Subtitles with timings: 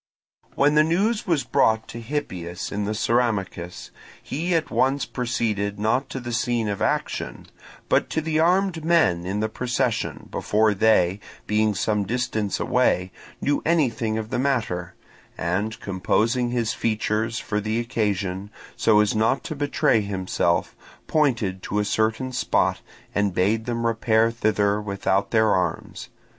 [0.55, 3.91] When the news was brought to Hippias in the Ceramicus,
[4.23, 7.45] he at once proceeded not to the scene of action,
[7.87, 13.11] but to the armed men in the procession, before they, being some distance away,
[13.41, 14.95] knew anything of the matter,
[15.37, 20.75] and composing his features for the occasion, so as not to betray himself,
[21.05, 22.81] pointed to a certain spot,
[23.13, 26.09] and bade them repair thither without their arms.